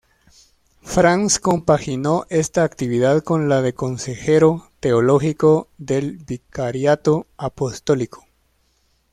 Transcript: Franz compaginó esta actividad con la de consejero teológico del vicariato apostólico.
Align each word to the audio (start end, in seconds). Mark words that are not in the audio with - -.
Franz 0.81 1.37
compaginó 1.37 2.25
esta 2.31 2.63
actividad 2.63 3.23
con 3.23 3.49
la 3.49 3.61
de 3.61 3.75
consejero 3.75 4.71
teológico 4.79 5.69
del 5.77 6.17
vicariato 6.25 7.27
apostólico. 7.37 8.25